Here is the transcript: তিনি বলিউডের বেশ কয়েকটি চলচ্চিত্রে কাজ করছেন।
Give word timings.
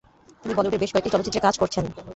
তিনি 0.43 0.53
বলিউডের 0.55 0.81
বেশ 0.83 0.91
কয়েকটি 0.93 1.11
চলচ্চিত্রে 1.13 1.45
কাজ 1.45 1.55
করছেন। 1.61 1.85